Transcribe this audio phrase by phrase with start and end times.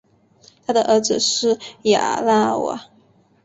[0.65, 2.85] 他的儿子是亚拉瓦。